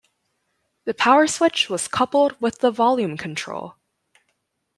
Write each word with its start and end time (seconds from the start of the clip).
The 0.85 0.95
power 0.95 1.27
switch 1.27 1.69
was 1.69 1.87
coupled 1.87 2.35
with 2.41 2.57
the 2.57 2.71
volume 2.71 3.17
control. 3.17 3.75